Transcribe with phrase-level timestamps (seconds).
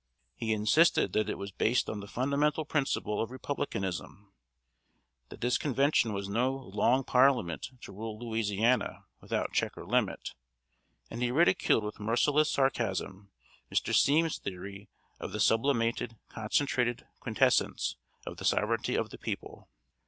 [0.33, 4.33] He insisted that it was based on the fundamental principle of Republicanism
[5.29, 10.31] that this Convention was no Long Parliament to rule Louisiana without check or limit;
[11.11, 13.29] and he ridiculed with merciless sarcasm
[13.71, 13.93] Mr.
[13.93, 17.95] Semmes's theory of the "sublimated, concentrated quintessence
[18.25, 19.69] of the sovereignty of the people."